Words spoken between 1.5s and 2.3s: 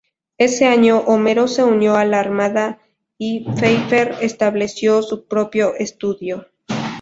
unió a la